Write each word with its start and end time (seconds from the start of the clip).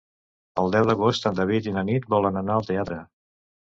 El 0.61 0.71
deu 0.75 0.87
d'agost 0.91 1.27
en 1.31 1.37
David 1.41 1.69
i 1.69 1.73
na 1.77 1.85
Nit 1.93 2.09
volen 2.15 2.41
anar 2.45 2.57
al 2.59 2.67
teatre. 2.71 2.99